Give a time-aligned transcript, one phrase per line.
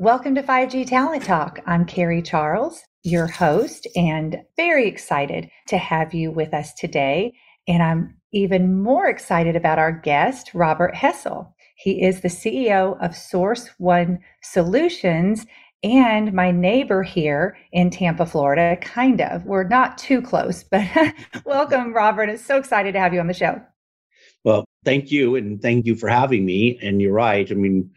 [0.00, 1.60] Welcome to 5G Talent Talk.
[1.66, 7.34] I'm Carrie Charles, your host, and very excited to have you with us today.
[7.68, 11.54] And I'm even more excited about our guest, Robert Hessel.
[11.76, 15.44] He is the CEO of Source One Solutions
[15.82, 19.44] and my neighbor here in Tampa, Florida, kind of.
[19.44, 20.88] We're not too close, but
[21.44, 22.30] welcome, Robert.
[22.30, 23.60] I'm so excited to have you on the show.
[24.44, 25.36] Well, thank you.
[25.36, 26.78] And thank you for having me.
[26.80, 27.52] And you're right.
[27.52, 27.90] I mean,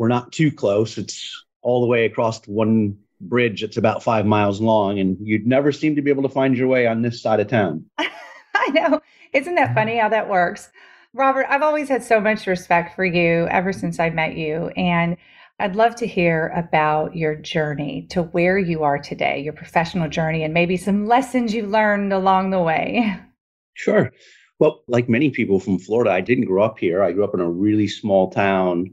[0.00, 0.96] we're not too close.
[0.96, 5.72] It's all the way across one bridge that's about five miles long, and you'd never
[5.72, 7.84] seem to be able to find your way on this side of town.
[7.98, 9.02] I know.
[9.34, 10.70] Isn't that funny how that works?
[11.12, 14.68] Robert, I've always had so much respect for you ever since I met you.
[14.68, 15.18] And
[15.58, 20.44] I'd love to hear about your journey to where you are today, your professional journey,
[20.44, 23.18] and maybe some lessons you learned along the way.
[23.74, 24.10] Sure.
[24.60, 27.02] Well, like many people from Florida, I didn't grow up here.
[27.02, 28.92] I grew up in a really small town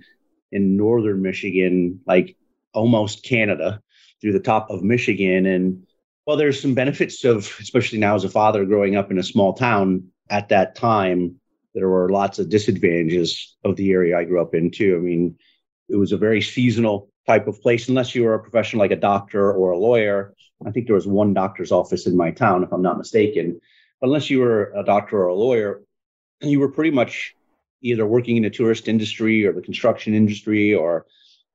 [0.51, 2.35] in northern Michigan, like
[2.73, 3.81] almost Canada,
[4.21, 5.45] through the top of Michigan.
[5.45, 5.85] And
[6.25, 9.53] well, there's some benefits of, especially now as a father growing up in a small
[9.53, 11.39] town at that time,
[11.73, 14.95] there were lots of disadvantages of the area I grew up in too.
[14.97, 15.37] I mean,
[15.89, 18.95] it was a very seasonal type of place, unless you were a professional like a
[18.95, 20.33] doctor or a lawyer.
[20.65, 23.61] I think there was one doctor's office in my town, if I'm not mistaken.
[24.01, 25.83] But unless you were a doctor or a lawyer,
[26.41, 27.35] you were pretty much
[27.81, 31.05] either working in the tourist industry or the construction industry or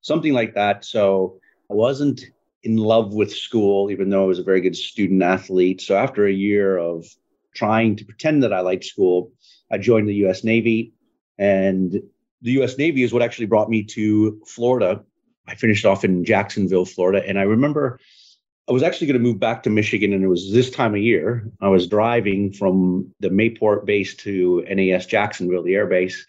[0.01, 0.85] something like that.
[0.85, 1.39] So
[1.71, 2.25] I wasn't
[2.63, 5.81] in love with school, even though I was a very good student athlete.
[5.81, 7.07] So after a year of
[7.55, 9.33] trying to pretend that I liked school,
[9.71, 10.93] I joined the US Navy.
[11.39, 11.93] And
[12.43, 15.03] the US Navy is what actually brought me to Florida.
[15.49, 17.27] I finished off in Jacksonville, Florida.
[17.27, 17.99] And I remember
[18.69, 21.01] I was actually going to move back to Michigan, and it was this time of
[21.01, 21.45] year.
[21.61, 26.27] I was driving from the Mayport base to NAS Jacksonville, the air base.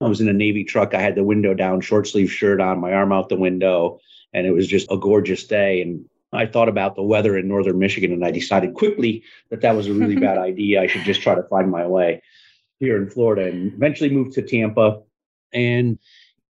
[0.00, 0.94] I was in a Navy truck.
[0.94, 4.00] I had the window down, short sleeve shirt on, my arm out the window,
[4.32, 5.82] and it was just a gorgeous day.
[5.82, 9.76] And I thought about the weather in northern Michigan, and I decided quickly that that
[9.76, 10.80] was a really bad idea.
[10.80, 12.22] I should just try to find my way
[12.80, 15.02] here in Florida, and eventually moved to Tampa.
[15.52, 15.98] And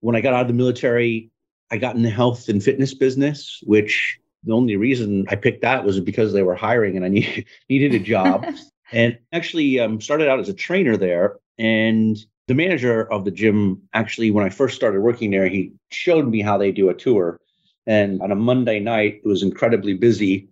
[0.01, 1.31] when I got out of the military,
[1.71, 5.85] I got in the health and fitness business, which the only reason I picked that
[5.85, 8.47] was because they were hiring and I need, needed a job.
[8.93, 11.37] and actually um, started out as a trainer there.
[11.59, 12.17] And
[12.47, 16.41] the manager of the gym, actually, when I first started working there, he showed me
[16.41, 17.41] how they do a tour.
[17.87, 20.49] And on a Monday night, it was incredibly busy.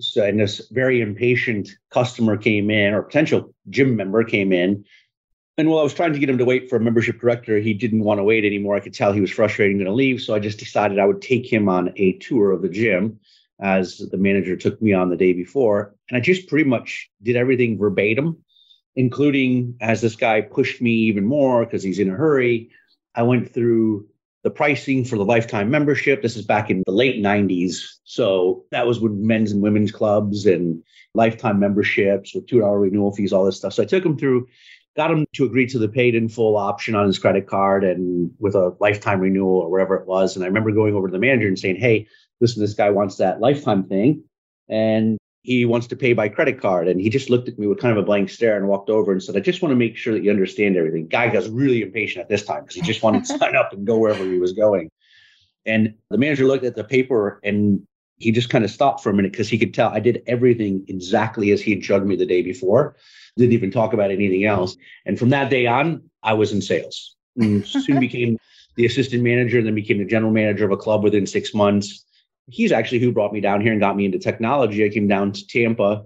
[0.00, 4.84] So, and this very impatient customer came in, or potential gym member came in.
[5.56, 7.74] And while I was trying to get him to wait for a membership director, he
[7.74, 8.74] didn't want to wait anymore.
[8.74, 10.20] I could tell he was frustrated and going to leave.
[10.20, 13.20] So I just decided I would take him on a tour of the gym
[13.60, 15.94] as the manager took me on the day before.
[16.08, 18.38] And I just pretty much did everything verbatim,
[18.96, 22.70] including as this guy pushed me even more because he's in a hurry.
[23.14, 24.08] I went through
[24.42, 26.20] the pricing for the lifetime membership.
[26.20, 27.80] This is back in the late 90s.
[28.04, 30.82] So that was with men's and women's clubs and
[31.14, 33.72] lifetime memberships with $2 renewal fees, all this stuff.
[33.72, 34.48] So I took him through,
[34.96, 38.30] got him to agree to the paid in full option on his credit card and
[38.38, 40.36] with a lifetime renewal or whatever it was.
[40.36, 42.06] And I remember going over to the manager and saying, Hey,
[42.40, 44.22] listen, this guy wants that lifetime thing.
[44.68, 46.88] And he wants to pay by credit card.
[46.88, 49.12] And he just looked at me with kind of a blank stare and walked over
[49.12, 51.06] and said, I just want to make sure that you understand everything.
[51.06, 53.86] Guy got really impatient at this time because he just wanted to sign up and
[53.86, 54.90] go wherever he was going.
[55.66, 59.14] And the manager looked at the paper and he just kind of stopped for a
[59.14, 62.26] minute because he could tell I did everything exactly as he had showed me the
[62.26, 62.96] day before.
[63.36, 64.76] Didn't even talk about anything else.
[65.06, 67.16] And from that day on, I was in sales.
[67.36, 68.38] And soon became
[68.76, 72.04] the assistant manager and then became the general manager of a club within six months
[72.48, 74.84] he's actually who brought me down here and got me into technology.
[74.84, 76.04] I came down to Tampa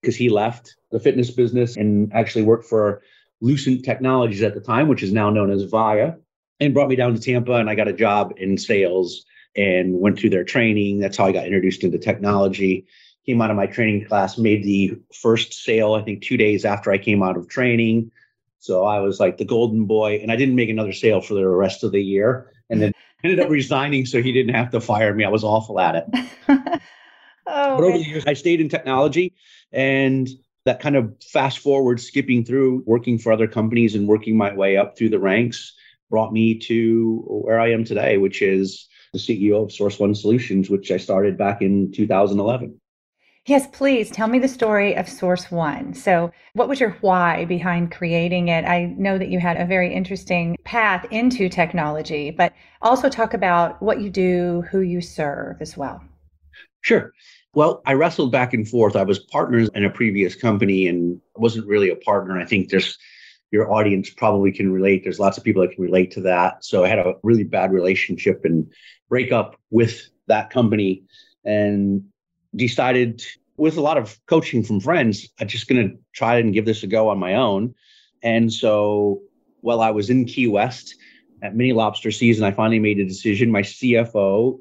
[0.00, 3.02] because he left the fitness business and actually worked for
[3.40, 6.16] Lucent Technologies at the time, which is now known as Avaya,
[6.58, 7.54] and brought me down to Tampa.
[7.54, 9.24] And I got a job in sales
[9.56, 11.00] and went through their training.
[11.00, 12.86] That's how I got introduced into technology.
[13.26, 16.90] Came out of my training class, made the first sale, I think two days after
[16.90, 18.10] I came out of training.
[18.58, 21.46] So I was like the golden boy, and I didn't make another sale for the
[21.46, 22.52] rest of the year.
[22.68, 22.92] And then
[23.24, 25.24] ended up resigning so he didn't have to fire me.
[25.24, 26.04] I was awful at it.
[26.48, 29.34] oh, but over the years, I stayed in technology
[29.72, 30.28] and
[30.64, 34.76] that kind of fast forward, skipping through working for other companies and working my way
[34.76, 35.74] up through the ranks.
[36.10, 40.68] brought me to where I am today, which is the CEO of Source One Solutions,
[40.68, 42.79] which I started back in 2011.
[43.46, 45.94] Yes, please tell me the story of Source One.
[45.94, 48.66] So, what was your why behind creating it?
[48.66, 52.52] I know that you had a very interesting path into technology, but
[52.82, 56.02] also talk about what you do, who you serve as well.
[56.82, 57.12] Sure.
[57.54, 58.94] Well, I wrestled back and forth.
[58.94, 62.38] I was partners in a previous company and wasn't really a partner.
[62.38, 62.98] I think there's
[63.50, 65.02] your audience probably can relate.
[65.02, 66.64] There's lots of people that can relate to that.
[66.64, 68.70] So I had a really bad relationship and
[69.08, 71.02] breakup with that company
[71.44, 72.04] and
[72.54, 73.22] decided
[73.56, 76.82] with a lot of coaching from friends, I'm just going to try and give this
[76.82, 77.74] a go on my own.
[78.22, 79.20] And so
[79.60, 80.94] while I was in Key West
[81.42, 83.50] at mini lobster season, I finally made a decision.
[83.50, 84.58] My CFO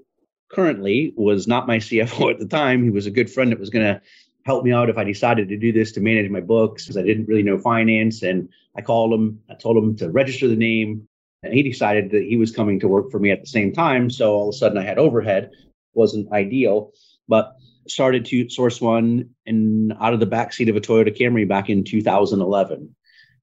[0.49, 2.83] currently was not my CFO at the time.
[2.83, 4.01] He was a good friend that was going to
[4.45, 7.03] help me out if I decided to do this to manage my books because I
[7.03, 8.23] didn't really know finance.
[8.23, 11.07] And I called him, I told him to register the name,
[11.43, 14.09] and he decided that he was coming to work for me at the same time.
[14.09, 15.51] So all of a sudden I had overhead,
[15.93, 16.91] wasn't ideal,
[17.27, 17.55] but
[17.91, 21.83] started to source one and out of the backseat of a Toyota Camry back in
[21.83, 22.95] 2011.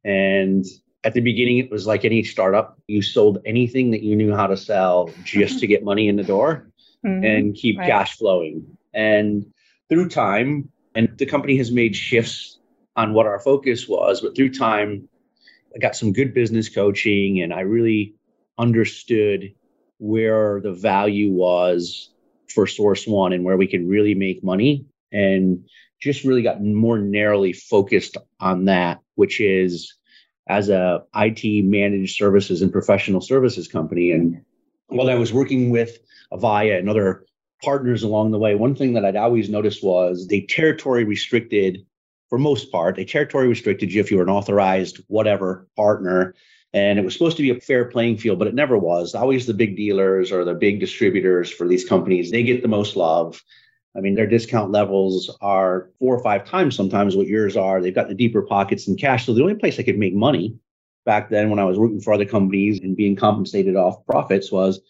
[0.05, 0.65] And
[1.05, 2.79] at the beginning, it was like any startup.
[2.87, 6.25] You sold anything that you knew how to sell just to get money in the
[6.25, 6.71] door
[7.05, 7.25] mm-hmm.
[7.25, 7.89] and keep right.
[7.89, 8.77] cash flowing.
[8.95, 9.47] And
[9.89, 12.59] through time, and the company has made shifts
[12.97, 15.09] on what our focus was, but through time,
[15.75, 18.15] I got some good business coaching and I really
[18.59, 19.55] understood
[19.99, 22.11] where the value was
[22.51, 25.65] for Source One and where we could really make money and
[26.01, 29.95] just really got more narrowly focused on that, which is
[30.49, 34.13] as a IT managed services and professional services company.
[34.13, 34.43] And
[34.89, 35.99] while I was working with
[36.33, 37.25] Avaya and other
[37.63, 41.85] partners along the way, one thing that I'd always noticed was they territory restricted
[42.29, 42.97] for most part.
[42.97, 46.35] They territory restricted you if you were an authorized whatever partner.
[46.73, 49.15] And it was supposed to be a fair playing field, but it never was.
[49.15, 52.97] Always the big dealers or the big distributors for these companies, they get the most
[52.97, 53.43] love.
[53.97, 57.81] I mean, their discount levels are four or five times sometimes what yours are.
[57.81, 59.25] They've got the deeper pockets and cash.
[59.25, 60.59] So the only place I could make money
[61.07, 64.81] back then when I was working for other companies and being compensated off profits was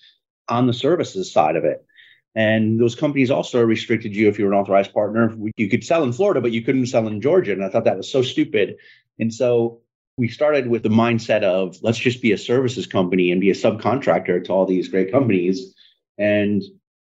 [0.49, 1.87] on the services side of it.
[2.35, 5.35] And those companies also restricted you if you were an authorized partner.
[5.57, 7.53] You could sell in Florida, but you couldn't sell in Georgia.
[7.53, 8.77] And I thought that was so stupid.
[9.19, 9.81] And so
[10.17, 13.55] we started with the mindset of let's just be a services company and be a
[13.55, 15.75] subcontractor to all these great companies.
[16.17, 16.63] And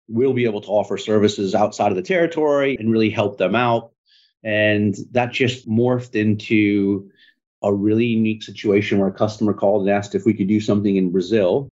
[0.08, 3.92] we'll be able to offer services outside of the territory and really help them out.
[4.44, 7.12] And that just morphed into
[7.64, 10.96] a really unique situation where a customer called and asked if we could do something
[10.96, 11.70] in Brazil.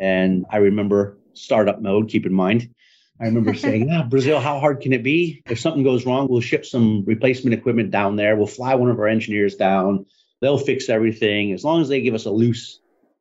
[0.00, 2.74] And I remember startup mode, keep in mind.
[3.20, 5.40] I remember saying, ah, Brazil, how hard can it be?
[5.48, 8.36] If something goes wrong, we'll ship some replacement equipment down there.
[8.36, 10.06] We'll fly one of our engineers down.
[10.44, 11.52] They'll fix everything.
[11.52, 12.78] As long as they give us a loose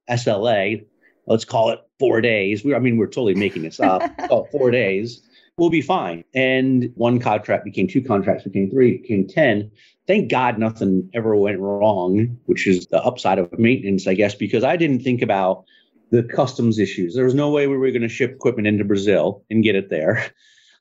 [0.10, 0.84] SLA,
[1.26, 2.66] let's call it four days.
[2.66, 4.04] We, I mean, we're totally making this up.
[4.30, 5.22] oh, four days,
[5.58, 6.26] we'll be fine.
[6.36, 9.72] And one contract became two contracts, became three, became 10.
[10.06, 14.66] Thank God nothing ever went wrong, which is the upside of maintenance, I guess, because
[14.66, 15.64] I didn't think about
[16.12, 17.16] the customs issues.
[17.16, 19.90] There was no way we were going to ship equipment into Brazil and get it
[19.90, 20.30] there.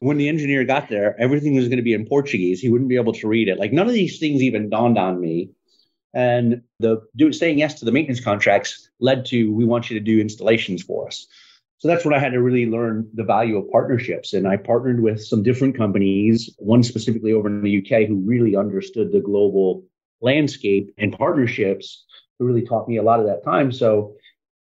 [0.01, 2.59] When the engineer got there, everything was going to be in Portuguese.
[2.59, 3.61] He wouldn't be able to read it.
[3.61, 5.51] Like none of these things even dawned on me.
[6.15, 7.01] And the
[7.33, 11.07] saying yes to the maintenance contracts led to we want you to do installations for
[11.07, 11.27] us.
[11.79, 14.35] So that's when I had to really learn the value of partnerships.
[14.35, 18.55] And I partnered with some different companies, one specifically over in the UK, who really
[18.55, 19.85] understood the global
[20.21, 22.05] landscape and partnerships,
[22.39, 23.73] who really taught me a lot of that time.
[23.73, 24.15] So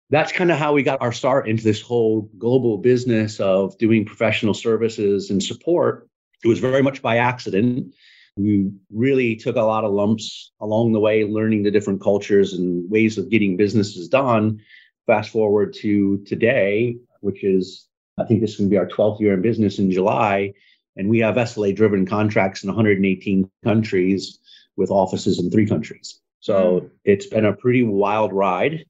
[0.08, 4.06] that's kind of how we got our start into this whole global business of doing
[4.06, 6.08] professional services and support.
[6.44, 7.94] It was very much by accident.
[8.36, 12.90] We really took a lot of lumps along the way, learning the different cultures and
[12.90, 14.60] ways of getting businesses done.
[15.06, 17.86] Fast forward to today, which is,
[18.18, 20.54] I think this is going to be our 12th year in business in July.
[20.96, 24.38] And we have SLA driven contracts in 118 countries
[24.76, 26.20] with offices in three countries.
[26.40, 26.90] So mm.
[27.04, 28.84] it's been a pretty wild ride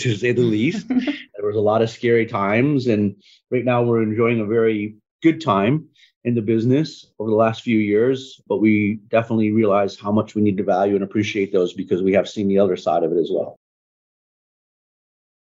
[0.00, 0.88] to say the least.
[0.88, 3.16] there was a lot of scary times, and
[3.50, 5.88] right now we're enjoying a very good time
[6.24, 8.40] in the business over the last few years.
[8.48, 12.12] But we definitely realize how much we need to value and appreciate those because we
[12.12, 13.56] have seen the other side of it as well.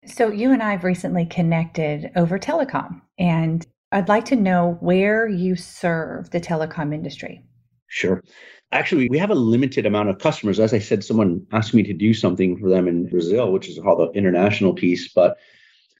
[0.05, 5.27] So you and I have recently connected over telecom, and I'd like to know where
[5.27, 7.43] you serve the telecom industry.
[7.87, 8.23] Sure.
[8.71, 10.59] Actually, we have a limited amount of customers.
[10.59, 13.79] As I said, someone asked me to do something for them in Brazil, which is
[13.79, 15.11] called the international piece.
[15.11, 15.37] But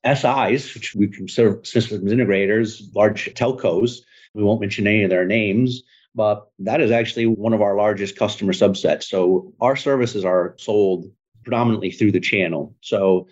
[0.06, 4.00] SIs, which we consider systems integrators, large telcos,
[4.34, 5.84] we won't mention any of their names,
[6.14, 9.04] but that is actually one of our largest customer subsets.
[9.04, 11.12] So our services are sold
[11.44, 12.76] predominantly through the channel.
[12.82, 13.28] So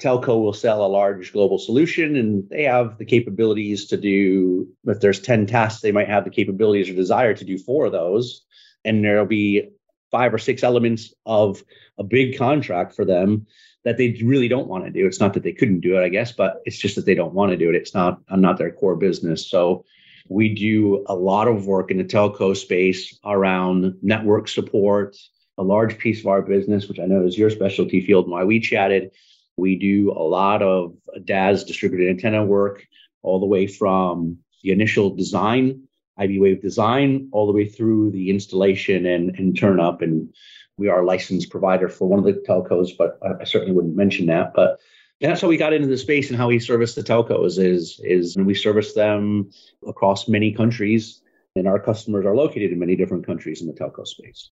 [0.00, 5.00] telco will sell a large global solution and they have the capabilities to do if
[5.00, 8.44] there's 10 tasks they might have the capabilities or desire to do four of those
[8.84, 9.70] and there'll be
[10.10, 11.62] five or six elements of
[11.96, 13.46] a big contract for them
[13.84, 15.06] that they really don't want to do.
[15.06, 17.34] It's not that they couldn't do it i guess but it's just that they don't
[17.34, 17.76] want to do it.
[17.76, 19.48] It's not not their core business.
[19.48, 19.84] So
[20.28, 25.16] we do a lot of work in the telco space around network support.
[25.56, 28.42] A large piece of our business which i know is your specialty field and why
[28.42, 29.12] we chatted
[29.56, 32.86] we do a lot of DAS distributed antenna work,
[33.22, 35.82] all the way from the initial design,
[36.18, 40.02] iBwave design, all the way through the installation and, and turn up.
[40.02, 40.34] And
[40.76, 44.26] we are a licensed provider for one of the telcos, but I certainly wouldn't mention
[44.26, 44.52] that.
[44.54, 44.80] But
[45.20, 48.36] that's how we got into the space and how we service the telcos is is
[48.36, 49.50] we service them
[49.86, 51.22] across many countries
[51.56, 54.50] and our customers are located in many different countries in the telco space.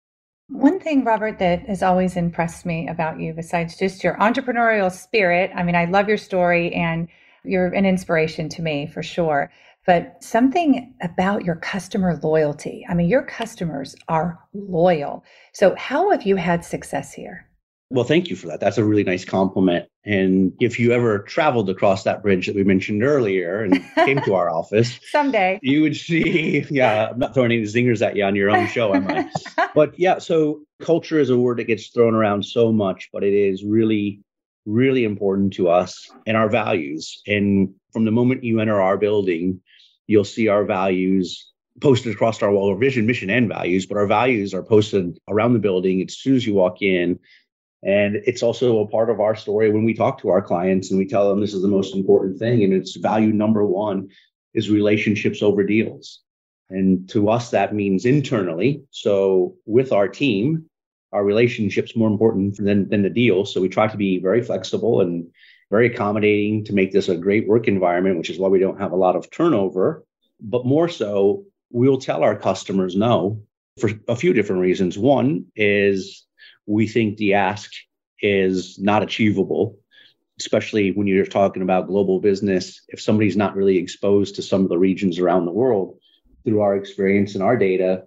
[0.49, 5.51] One thing, Robert, that has always impressed me about you, besides just your entrepreneurial spirit,
[5.55, 7.09] I mean, I love your story and
[7.45, 9.53] you're an inspiration to me for sure,
[9.89, 12.85] but something about your customer loyalty.
[12.91, 15.25] I mean, your customers are loyal.
[15.55, 17.49] So, how have you had success here?
[17.89, 18.61] Well, thank you for that.
[18.61, 19.89] That's a really nice compliment.
[20.05, 24.35] And if you ever traveled across that bridge that we mentioned earlier and came to
[24.35, 26.67] our office someday, you would see.
[26.69, 29.71] Yeah, I'm not throwing any zingers at you on your own show, am I?
[29.75, 33.33] but yeah, so culture is a word that gets thrown around so much, but it
[33.33, 34.21] is really,
[34.67, 37.23] really important to us and our values.
[37.27, 39.63] And from the moment you enter our building,
[40.09, 43.87] you'll see our values posted across our wall, our vision, mission, and values.
[43.87, 47.21] But our values are posted around the building as soon as you walk in
[47.83, 50.99] and it's also a part of our story when we talk to our clients and
[50.99, 52.65] we tell them this is the most important thing.
[52.65, 54.09] And it's value number one
[54.55, 56.21] is relationships over deals.
[56.71, 58.83] And to us, that means internally.
[58.91, 60.69] So with our team,
[61.13, 63.47] our relationships more important than, than the deal.
[63.47, 65.29] So we try to be very flexible and
[65.71, 68.93] very accommodating to make this a great work environment, which is why we don't have
[68.93, 70.05] a lot of turnover.
[70.41, 73.43] But more so, we'll tell our customers no
[73.79, 74.99] for a few different reasons.
[74.99, 76.27] One is
[76.67, 77.71] we think the ask
[78.21, 79.79] is not achievable,
[80.39, 82.83] especially when you're talking about global business.
[82.89, 85.99] If somebody's not really exposed to some of the regions around the world
[86.45, 88.05] through our experience and our data,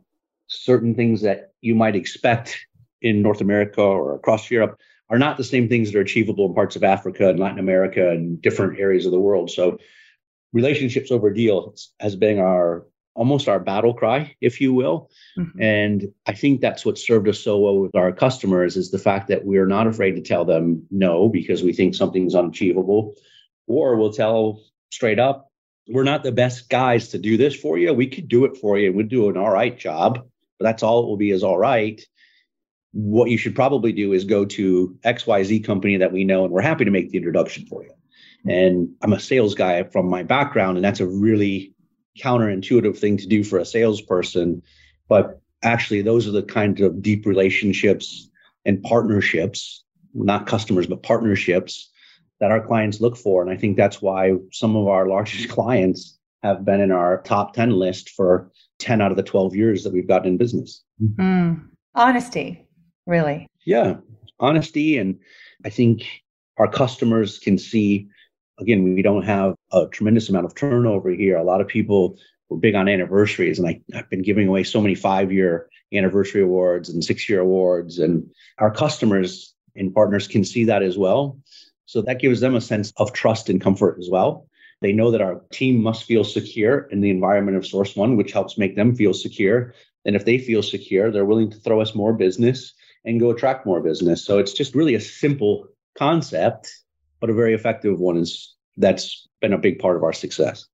[0.47, 2.65] certain things that you might expect
[3.01, 4.79] in North America or across Europe
[5.11, 8.09] are not the same things that are achievable in parts of Africa and Latin America
[8.09, 9.51] and different areas of the world.
[9.51, 9.77] So
[10.53, 15.11] relationships over deals has been our almost our battle cry, if you will.
[15.37, 15.61] Mm-hmm.
[15.61, 19.27] And I think that's what served us so well with our customers is the fact
[19.27, 23.15] that we're not afraid to tell them no because we think something's unachievable,
[23.67, 25.51] or we'll tell straight up,
[25.89, 27.93] we're not the best guys to do this for you.
[27.93, 30.25] We could do it for you and we'd do an all right job,
[30.57, 32.01] but that's all it will be is all right.
[32.93, 36.61] What you should probably do is go to XYZ company that we know and we're
[36.61, 37.91] happy to make the introduction for you.
[38.45, 41.73] And I'm a sales guy from my background, and that's a really
[42.19, 44.63] counterintuitive thing to do for a salesperson.
[45.07, 48.29] But actually, those are the kinds of deep relationships
[48.65, 49.83] and partnerships,
[50.13, 51.89] not customers, but partnerships
[52.39, 53.41] that our clients look for.
[53.41, 57.53] And I think that's why some of our largest clients have been in our top
[57.53, 60.83] 10 list for 10 out of the 12 years that we've gotten in business.
[61.19, 61.67] Mm.
[61.93, 62.65] Honesty,
[63.05, 63.47] really.
[63.65, 63.97] Yeah,
[64.39, 64.97] honesty.
[64.97, 65.19] And
[65.65, 66.03] I think
[66.57, 68.09] our customers can see
[68.61, 71.37] again, we don't have a tremendous amount of turnover here.
[71.37, 72.17] A lot of people
[72.49, 76.41] were big on anniversaries, and I, I've been giving away so many five year anniversary
[76.41, 78.29] awards and six year awards, and
[78.59, 81.39] our customers and partners can see that as well.
[81.85, 84.47] So that gives them a sense of trust and comfort as well.
[84.81, 88.31] They know that our team must feel secure in the environment of Source One, which
[88.31, 89.73] helps make them feel secure.
[90.05, 92.73] And if they feel secure, they're willing to throw us more business
[93.05, 94.25] and go attract more business.
[94.25, 95.67] So it's just really a simple
[95.97, 96.71] concept
[97.21, 100.65] but a very effective one is that's been a big part of our success.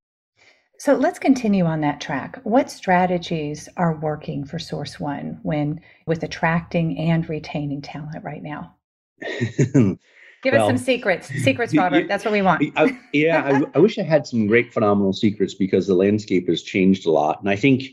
[0.79, 2.39] So let's continue on that track.
[2.43, 8.75] What strategies are working for Source One when with attracting and retaining talent right now?
[10.43, 11.27] Give well, us some secrets.
[11.27, 12.01] Secrets, Robert.
[12.01, 12.63] You, That's what we want.
[12.75, 16.61] I, yeah, I, I wish I had some great, phenomenal secrets because the landscape has
[16.61, 17.39] changed a lot.
[17.41, 17.83] And I think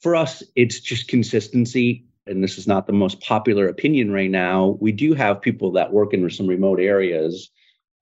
[0.00, 2.06] for us, it's just consistency.
[2.26, 4.78] And this is not the most popular opinion right now.
[4.80, 7.50] We do have people that work in some remote areas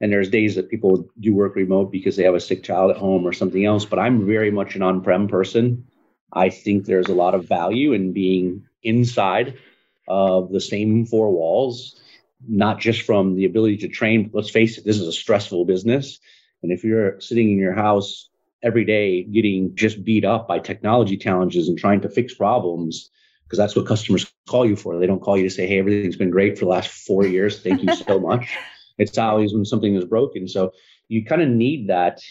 [0.03, 2.97] and there's days that people do work remote because they have a sick child at
[2.97, 3.85] home or something else.
[3.85, 5.87] But I'm very much an on prem person.
[6.33, 9.57] I think there's a lot of value in being inside
[10.09, 12.01] of the same four walls,
[12.49, 14.29] not just from the ability to train.
[14.33, 16.19] Let's face it, this is a stressful business.
[16.65, 18.29] And if you're sitting in your house
[18.61, 23.09] every day getting just beat up by technology challenges and trying to fix problems,
[23.53, 24.99] because that's what customers call you for.
[24.99, 27.61] They don't call you to say, hey, everything's been great for the last four years.
[27.61, 28.49] Thank you so much
[28.97, 30.49] It's always when something is broken.
[30.49, 30.73] So
[31.09, 32.23] you kind of need that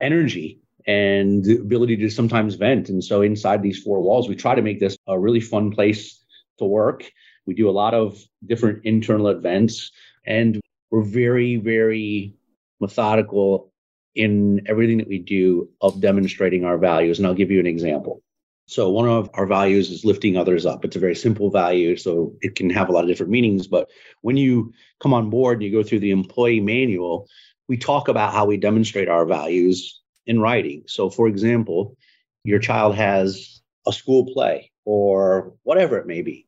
[0.00, 2.88] energy and the ability to sometimes vent.
[2.88, 6.24] And so inside these four walls, we try to make this a really fun place
[6.58, 7.04] to work.
[7.44, 9.90] We do a lot of different internal events
[10.26, 10.58] and
[10.90, 12.34] we're very, very
[12.80, 13.74] methodical
[14.14, 17.18] in everything that we do of demonstrating our values.
[17.18, 18.22] And I'll give you an example.
[18.66, 20.84] So, one of our values is lifting others up.
[20.84, 23.66] It's a very simple value, so it can have a lot of different meanings.
[23.66, 23.88] But
[24.22, 27.28] when you come on board and you go through the employee manual,
[27.68, 30.84] we talk about how we demonstrate our values in writing.
[30.86, 31.96] So, for example,
[32.44, 36.46] your child has a school play or whatever it may be.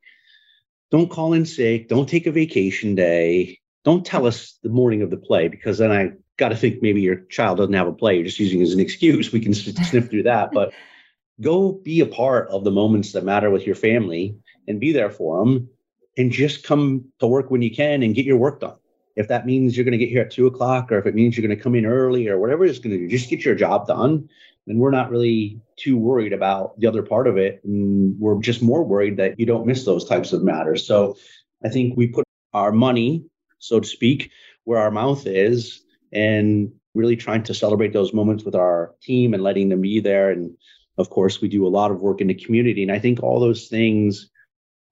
[0.91, 1.89] Don't call in sick.
[1.89, 3.59] Don't take a vacation day.
[3.85, 7.01] Don't tell us the morning of the play because then I got to think maybe
[7.01, 8.15] your child doesn't have a play.
[8.15, 9.33] You're just using it as an excuse.
[9.33, 10.53] We can sniff through that.
[10.53, 10.73] But
[11.41, 14.37] go be a part of the moments that matter with your family
[14.69, 15.69] and be there for them
[16.17, 18.77] and just come to work when you can and get your work done.
[19.17, 21.37] If that means you're going to get here at two o'clock or if it means
[21.37, 23.55] you're going to come in early or whatever it's going to do, just get your
[23.55, 24.29] job done.
[24.67, 27.61] And we're not really too worried about the other part of it.
[27.65, 30.87] And we're just more worried that you don't miss those types of matters.
[30.87, 31.17] So
[31.65, 32.25] I think we put
[32.55, 33.25] our money,
[33.59, 34.31] so to speak,
[34.65, 39.43] where our mouth is and really trying to celebrate those moments with our team and
[39.43, 40.31] letting them be there.
[40.31, 40.57] And
[40.97, 42.83] of course, we do a lot of work in the community.
[42.83, 44.31] And I think all those things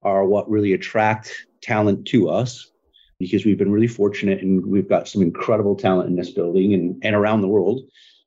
[0.01, 2.69] are what really attract talent to us
[3.19, 7.01] because we've been really fortunate and we've got some incredible talent in this building and,
[7.03, 7.81] and around the world.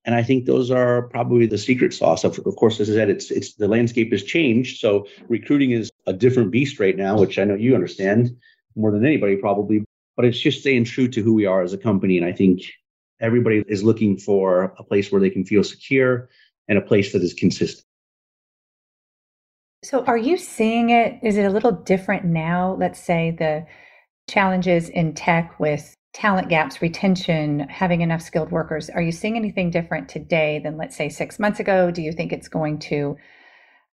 [0.07, 2.25] And I think those are probably the secret sauce.
[2.25, 4.79] Of, of course, as I said, it's it's the landscape has changed.
[4.79, 8.37] So recruiting is a different beast right now, which I know you understand
[8.77, 9.85] more than anybody probably.
[10.17, 12.17] But it's just staying true to who we are as a company.
[12.17, 12.63] And I think
[13.21, 16.29] everybody is looking for a place where they can feel secure
[16.69, 17.85] and a place that is consistent.
[19.85, 21.21] So, are you seeing it?
[21.23, 22.77] Is it a little different now?
[22.79, 23.67] Let's say the
[24.29, 28.89] challenges in tech with talent gaps, retention, having enough skilled workers.
[28.89, 31.91] Are you seeing anything different today than, let's say, six months ago?
[31.91, 33.17] Do you think it's going to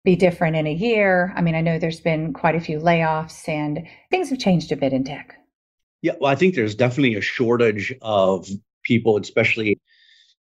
[0.05, 1.33] be different in a year?
[1.37, 4.77] I mean, I know there's been quite a few layoffs and things have changed a
[4.77, 5.37] bit in tech.
[6.03, 8.49] Yeah, well, I think there's definitely a shortage of
[8.83, 9.79] people, especially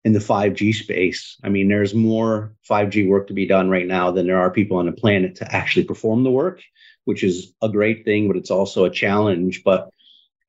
[0.04, 1.36] in the 5G space.
[1.42, 4.78] I mean, there's more 5G work to be done right now than there are people
[4.78, 6.62] on the planet to actually perform the work,
[7.04, 9.62] which is a great thing, but it's also a challenge.
[9.64, 9.90] But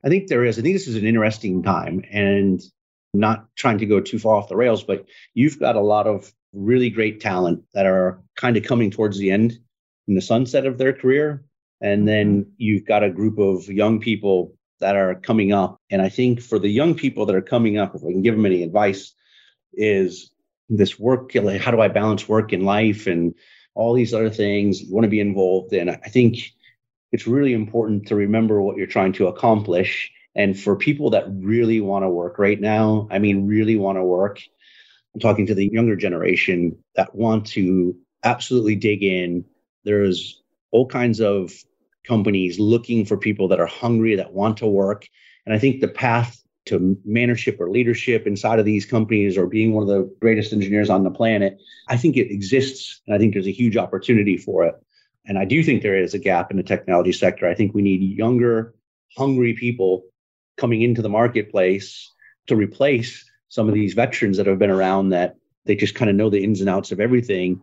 [0.03, 2.62] I think there is, I think this is an interesting time and
[3.13, 6.31] not trying to go too far off the rails, but you've got a lot of
[6.53, 9.59] really great talent that are kind of coming towards the end
[10.07, 11.43] in the sunset of their career.
[11.81, 12.49] And then mm-hmm.
[12.57, 15.79] you've got a group of young people that are coming up.
[15.89, 18.35] And I think for the young people that are coming up, if I can give
[18.35, 19.13] them any advice,
[19.73, 20.32] is
[20.69, 23.34] this work like how do i balance work and life and
[23.75, 25.89] all these other things you want to be involved in?
[25.89, 26.38] I think
[27.12, 30.12] it's really important to remember what you're trying to accomplish.
[30.36, 34.03] And for people that really want to work right now i mean really want to
[34.03, 34.39] work
[35.13, 39.45] i'm talking to the younger generation that want to absolutely dig in.
[39.86, 41.51] There's all kinds of
[42.05, 45.08] companies looking for people that are hungry that want to work.
[45.45, 49.73] And i think the path to mentorship or leadership inside of these companies or being
[49.73, 51.58] one of the greatest engineers on the planet.
[51.88, 54.75] I think it exists and I think there's a huge opportunity for it.
[55.25, 57.47] And I do think there is a gap in the technology sector.
[57.47, 58.73] I think we need younger,
[59.17, 60.05] hungry people
[60.58, 62.12] coming into the marketplace
[62.47, 66.15] to replace some of these veterans that have been around that they just kind of
[66.15, 67.62] know the ins and outs of everything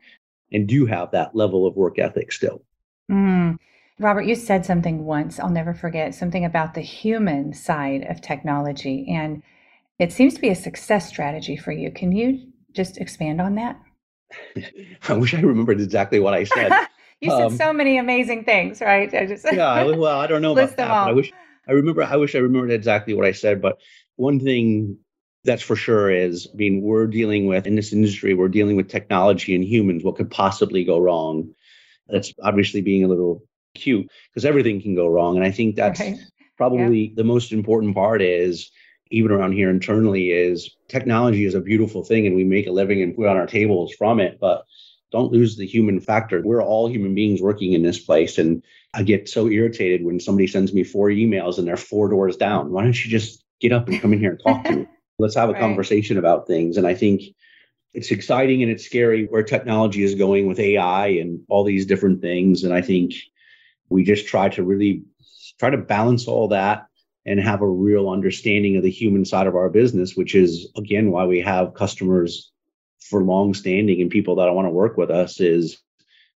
[0.52, 2.62] and do have that level of work ethic still.
[3.10, 3.58] Mm.
[3.98, 9.06] Robert, you said something once, I'll never forget, something about the human side of technology.
[9.08, 9.42] And
[9.98, 11.90] it seems to be a success strategy for you.
[11.90, 13.80] Can you just expand on that?
[15.08, 16.72] I wish I remembered exactly what I said.
[17.20, 19.12] you said um, so many amazing things, right?
[19.14, 20.90] I just yeah, well, I don't know about that.
[20.90, 21.32] I wish
[21.66, 23.78] I remember I wish I remembered exactly what I said, but
[24.16, 24.98] one thing
[25.44, 28.88] that's for sure is I mean, we're dealing with in this industry, we're dealing with
[28.88, 30.04] technology and humans.
[30.04, 31.54] What could possibly go wrong?
[32.08, 33.42] That's obviously being a little
[33.76, 35.36] cute because everything can go wrong.
[35.36, 36.16] And I think that's right.
[36.56, 37.14] probably yeah.
[37.16, 38.70] the most important part is
[39.10, 43.02] even around here internally is technology is a beautiful thing and we make a living
[43.02, 44.64] and put on our tables from it, but
[45.12, 46.42] don't lose the human factor.
[46.44, 48.38] We're all human beings working in this place.
[48.38, 48.62] And
[48.94, 52.72] I get so irritated when somebody sends me four emails and they're four doors down.
[52.72, 54.86] Why don't you just get up and come in here and talk to me?
[55.18, 55.60] Let's have a right.
[55.60, 56.76] conversation about things.
[56.76, 57.22] And I think
[57.94, 62.20] it's exciting and it's scary where technology is going with AI and all these different
[62.20, 62.64] things.
[62.64, 63.14] And I think
[63.88, 65.02] we just try to really
[65.58, 66.86] try to balance all that
[67.24, 71.10] and have a real understanding of the human side of our business, which is again
[71.10, 72.52] why we have customers
[73.00, 75.78] for long standing and people that want to work with us is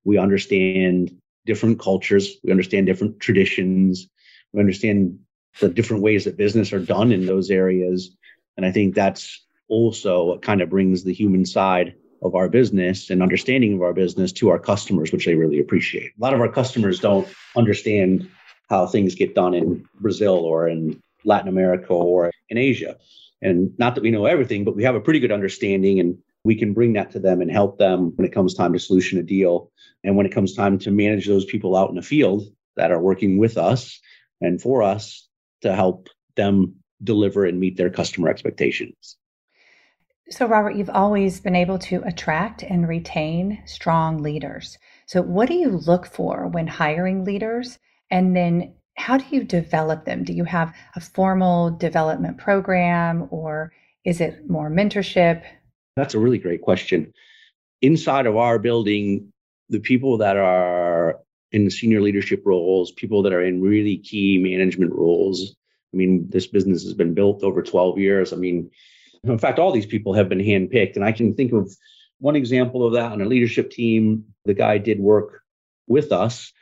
[0.04, 4.08] we understand different cultures, we understand different traditions,
[4.52, 5.18] we understand
[5.60, 8.16] the different ways that business are done in those areas.
[8.56, 13.11] And I think that's also what kind of brings the human side of our business
[13.11, 16.12] and understanding of our business to our customers, which they really appreciate.
[16.18, 18.28] A lot of our customers don't understand
[18.68, 22.96] how things get done in Brazil or in Latin America or in Asia.
[23.42, 26.54] And not that we know everything, but we have a pretty good understanding and we
[26.54, 29.22] can bring that to them and help them when it comes time to solution a
[29.22, 29.70] deal.
[30.04, 32.44] And when it comes time to manage those people out in the field
[32.76, 34.00] that are working with us
[34.40, 35.28] and for us
[35.62, 39.16] to help them deliver and meet their customer expectations.
[40.31, 44.79] So, Robert, you've always been able to attract and retain strong leaders.
[45.07, 47.81] So, what do you look for when hiring leaders?
[48.12, 50.23] And then, how do you develop them?
[50.23, 53.73] Do you have a formal development program or
[54.05, 55.43] is it more mentorship?
[55.97, 57.12] That's a really great question.
[57.83, 59.33] Inside of our building,
[59.69, 61.19] the people that are
[61.51, 65.57] in senior leadership roles, people that are in really key management roles.
[65.93, 68.33] I mean, this business has been built over 12 years.
[68.33, 68.71] I mean,
[69.24, 70.96] in fact, all these people have been handpicked.
[70.96, 71.70] And I can think of
[72.18, 74.24] one example of that on a leadership team.
[74.44, 75.42] The guy did work
[75.87, 76.52] with us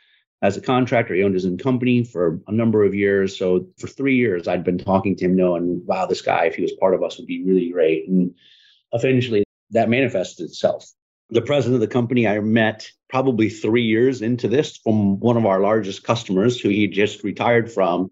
[0.41, 1.13] as a contractor.
[1.13, 3.37] He owned his own company for a number of years.
[3.37, 6.61] So for three years, I'd been talking to him, knowing, wow, this guy, if he
[6.61, 8.07] was part of us, would be really great.
[8.07, 8.33] And
[8.91, 10.89] eventually that manifested itself.
[11.29, 15.45] The president of the company I met probably three years into this from one of
[15.45, 18.09] our largest customers who he just retired from.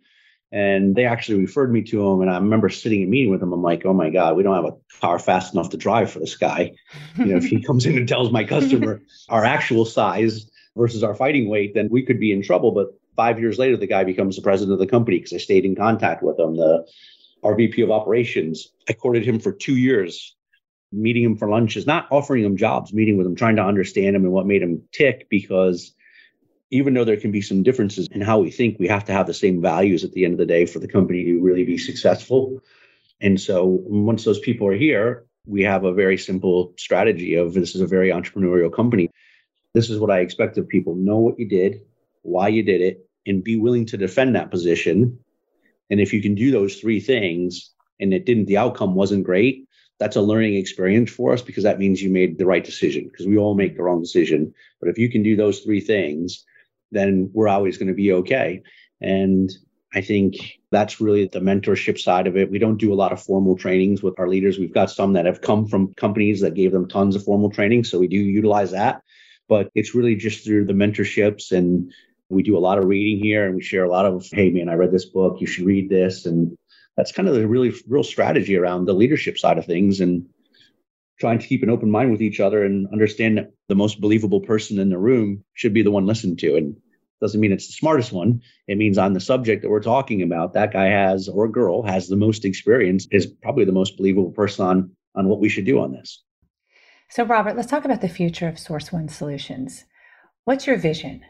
[0.52, 2.22] And they actually referred me to him.
[2.22, 3.52] And I remember sitting and meeting with him.
[3.52, 6.20] I'm like, oh my God, we don't have a car fast enough to drive for
[6.20, 6.74] this guy.
[7.18, 11.16] You know, if he comes in and tells my customer our actual size versus our
[11.16, 12.72] fighting weight, then we could be in trouble.
[12.72, 15.66] But five years later, the guy becomes the president of the company because I stayed
[15.66, 16.56] in contact with him.
[16.56, 16.88] The
[17.44, 20.36] our VP of operations, I courted him for two years,
[20.92, 24.24] meeting him for lunches, not offering him jobs, meeting with him, trying to understand him
[24.24, 25.94] and what made him tick because
[26.70, 29.28] even though there can be some differences in how we think, we have to have
[29.28, 31.78] the same values at the end of the day for the company to really be
[31.78, 32.62] successful.
[33.22, 37.74] And so once those people are here, we have a very simple strategy of this
[37.74, 39.10] is a very entrepreneurial company.
[39.74, 40.96] This is what I expect of people.
[40.96, 41.82] Know what you did,
[42.24, 45.20] why you did it, and be willing to defend that position.
[45.90, 49.68] And if you can do those three things and it didn't, the outcome wasn't great,
[50.00, 53.26] that's a learning experience for us because that means you made the right decision because
[53.26, 54.54] we all make the wrong decision.
[54.80, 56.46] But if you can do those three things,
[56.92, 58.62] then we're always going to be okay.
[59.02, 59.50] And
[59.94, 62.52] I think that's really the mentorship side of it.
[62.52, 64.60] We don't do a lot of formal trainings with our leaders.
[64.60, 67.86] We've got some that have come from companies that gave them tons of formal training.
[67.86, 69.02] So we do utilize that.
[69.48, 71.92] But it's really just through the mentorships and
[72.30, 74.68] we do a lot of reading here and we share a lot of, hey man,
[74.68, 76.26] I read this book, you should read this.
[76.26, 76.58] And
[76.98, 80.02] that's kind of the really real strategy around the leadership side of things.
[80.02, 80.28] And
[81.20, 84.42] trying to keep an open mind with each other and understand that the most believable
[84.42, 86.56] person in the room should be the one listened to.
[86.56, 86.76] And
[87.20, 88.42] doesn't mean it's the smartest one.
[88.68, 92.08] It means on the subject that we're talking about, that guy has or girl has
[92.08, 95.80] the most experience, is probably the most believable person on on what we should do
[95.80, 96.24] on this.
[97.10, 99.86] So, Robert, let's talk about the future of Source One Solutions.
[100.46, 101.22] What's your vision?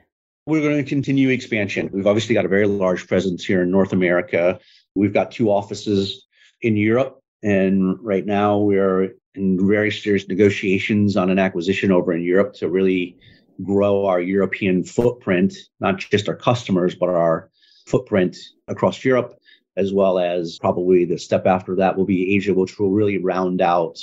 [0.46, 1.90] We're going to continue expansion.
[1.94, 4.60] We've obviously got a very large presence here in North America.
[4.96, 6.26] We've got two offices
[6.62, 7.22] in Europe.
[7.44, 12.70] And right now we're in very serious negotiations on an acquisition over in Europe to
[12.70, 13.18] really
[13.64, 17.50] grow our European footprint, not just our customers, but our
[17.86, 19.40] footprint across Europe,
[19.76, 23.62] as well as probably the step after that will be Asia, which will really round
[23.62, 23.98] out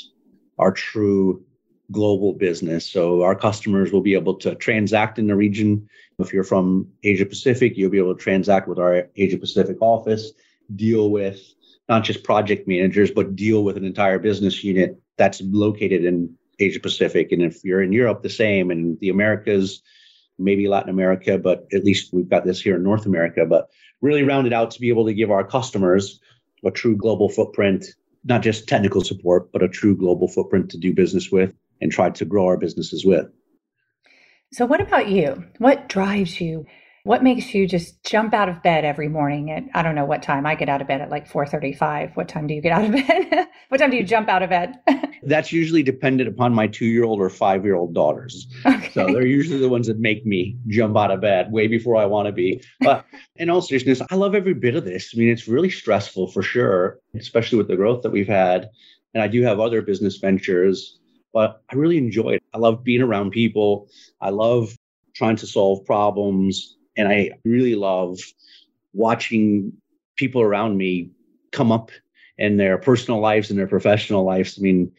[0.59, 1.45] our true
[1.93, 2.87] global business.
[2.87, 5.89] So our customers will be able to transact in the region.
[6.19, 10.33] If you're from Asia Pacific, you'll be able to transact with our Asia Pacific office,
[10.75, 11.43] deal with
[11.89, 16.81] not just project managers, but deal with an entire business unit that's located in Asia
[16.81, 17.33] Pacific.
[17.33, 19.83] And if you're in Europe, the same, and the Americas,
[20.39, 23.69] maybe Latin America, but at least we've got this here in North America, but
[24.01, 26.21] really rounded out to be able to give our customers
[26.65, 27.87] a true global footprint,
[28.25, 32.11] not just technical support, but a true global footprint to do business with and try
[32.11, 33.27] to grow our businesses with.
[34.53, 35.45] So, what about you?
[35.59, 36.67] What drives you?
[37.05, 40.23] What makes you just jump out of bed every morning at I don't know what
[40.23, 40.47] time.
[40.47, 42.17] I get out of bed at like 4:35.
[42.17, 43.47] What time do you get out of bed?
[43.69, 44.79] what time do you jump out of bed?
[45.23, 48.47] That's usually dependent upon my 2-year-old or 5-year-old daughters.
[48.65, 48.91] Okay.
[48.93, 52.07] So they're usually the ones that make me jump out of bed way before I
[52.07, 52.63] want to be.
[52.81, 53.05] But
[53.37, 55.13] in all seriousness, I love every bit of this.
[55.15, 58.71] I mean, it's really stressful for sure, especially with the growth that we've had.
[59.13, 60.99] And I do have other business ventures,
[61.35, 62.43] but I really enjoy it.
[62.55, 63.89] I love being around people.
[64.23, 64.75] I love
[65.15, 68.19] trying to solve problems and I really love
[68.93, 69.73] watching
[70.17, 71.11] people around me
[71.51, 71.91] come up
[72.39, 74.59] in their personal lives and their professional lives.
[74.59, 74.93] I mean,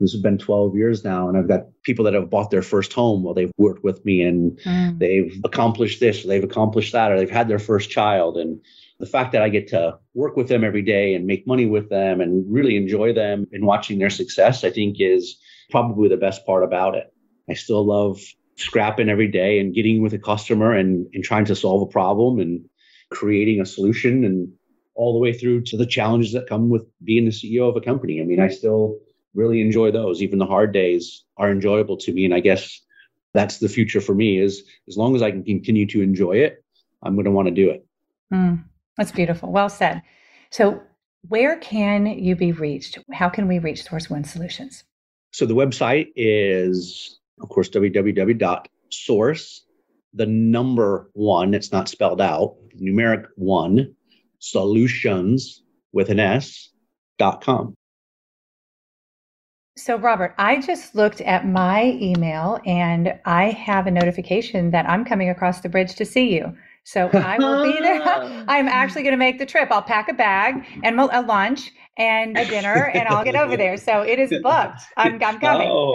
[0.00, 2.92] this has been 12 years now, and I've got people that have bought their first
[2.92, 4.98] home while they've worked with me and mm.
[4.98, 8.36] they've accomplished this, or they've accomplished that, or they've had their first child.
[8.36, 8.60] And
[8.98, 11.88] the fact that I get to work with them every day and make money with
[11.88, 15.38] them and really enjoy them and watching their success, I think is
[15.70, 17.12] probably the best part about it.
[17.48, 18.20] I still love
[18.56, 22.38] scrapping every day and getting with a customer and, and trying to solve a problem
[22.40, 22.64] and
[23.10, 24.52] creating a solution and
[24.94, 27.80] all the way through to the challenges that come with being the CEO of a
[27.80, 28.20] company.
[28.20, 28.98] I mean, I still
[29.34, 30.22] really enjoy those.
[30.22, 32.24] Even the hard days are enjoyable to me.
[32.24, 32.80] And I guess
[33.34, 36.64] that's the future for me is as long as I can continue to enjoy it,
[37.02, 37.86] I'm going to want to do it.
[38.32, 38.64] Mm,
[38.96, 39.52] that's beautiful.
[39.52, 40.02] Well said.
[40.50, 40.80] So
[41.28, 42.98] where can you be reached?
[43.12, 44.84] How can we reach Source One Solutions?
[45.32, 49.66] So the website is, of course, www.source,
[50.14, 53.94] the number one, it's not spelled out, numeric one,
[54.38, 56.70] solutions with an S
[57.18, 57.74] dot com.
[59.78, 65.04] So, Robert, I just looked at my email and I have a notification that I'm
[65.04, 66.56] coming across the bridge to see you.
[66.86, 68.00] So I will be there.
[68.48, 69.72] I'm actually going to make the trip.
[69.72, 73.76] I'll pack a bag and a lunch and a dinner and I'll get over there.
[73.76, 74.82] So it is booked.
[74.96, 75.68] I'm, I'm coming.
[75.68, 75.94] Oh,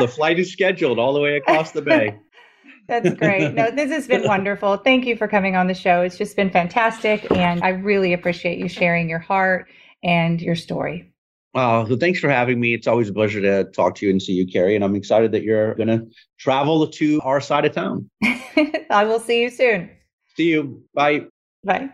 [0.00, 2.18] the flight is scheduled all the way across the bay.
[2.88, 3.52] That's great.
[3.52, 4.78] No, this has been wonderful.
[4.78, 6.00] Thank you for coming on the show.
[6.00, 7.30] It's just been fantastic.
[7.30, 9.68] And I really appreciate you sharing your heart
[10.02, 11.12] and your story.
[11.54, 12.72] Uh, so thanks for having me.
[12.72, 14.74] It's always a pleasure to talk to you and see you, Carrie.
[14.74, 16.06] And I'm excited that you're going to
[16.38, 18.08] travel to our side of town.
[18.22, 19.90] I will see you soon.
[20.36, 20.84] See you.
[20.94, 21.26] Bye.
[21.62, 21.90] Bye.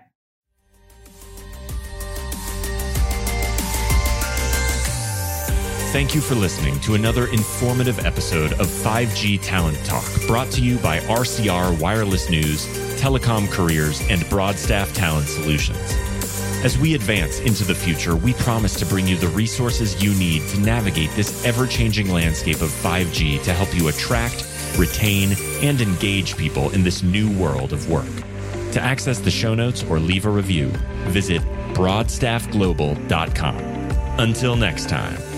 [5.92, 10.79] Thank you for listening to another informative episode of 5G Talent Talk, brought to you
[10.79, 12.64] by RCR Wireless News,
[13.00, 15.76] Telecom Careers, and Broadstaff Talent Solutions.
[16.62, 20.46] As we advance into the future, we promise to bring you the resources you need
[20.50, 24.46] to navigate this ever changing landscape of 5G to help you attract,
[24.79, 28.07] retain, and engage people in this new world of work.
[28.73, 30.69] To access the show notes or leave a review,
[31.09, 31.43] visit
[31.75, 33.57] broadstaffglobal.com.
[34.19, 35.30] Until next time.